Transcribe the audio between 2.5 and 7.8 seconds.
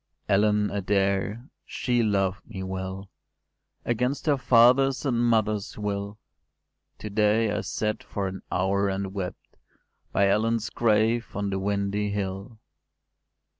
well, Against her father’s and mother’s will: To day I